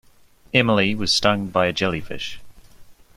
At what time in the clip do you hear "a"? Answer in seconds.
1.67-1.71